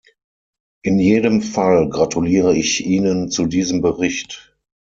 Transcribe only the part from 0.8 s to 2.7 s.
In jedem Fall gratuliere